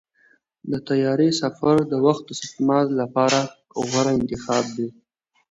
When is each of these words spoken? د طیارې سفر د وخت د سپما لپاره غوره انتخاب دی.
د 0.71 0.73
طیارې 0.89 1.29
سفر 1.41 1.75
د 1.91 1.93
وخت 2.05 2.23
د 2.27 2.31
سپما 2.41 2.79
لپاره 2.99 3.39
غوره 3.89 4.11
انتخاب 4.19 4.65
دی. 4.75 4.87